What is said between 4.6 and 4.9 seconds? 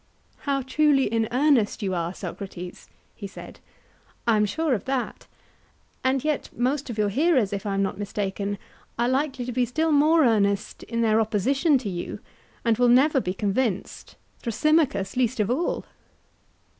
of